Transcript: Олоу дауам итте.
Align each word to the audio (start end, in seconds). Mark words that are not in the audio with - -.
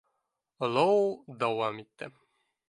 Олоу 0.67 1.03
дауам 1.43 1.79
итте. 1.85 2.11